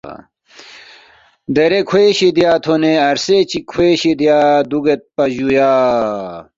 [1.55, 4.37] دیرے کھوے شِدیا تھونے عرصے چِک کھوے شِدیا
[4.69, 5.71] دُوگیدپا جُویا